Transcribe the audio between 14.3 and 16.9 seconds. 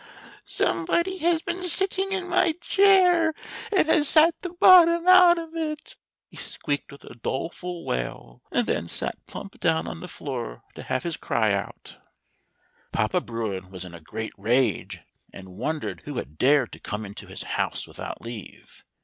rage, and wondered who had dared to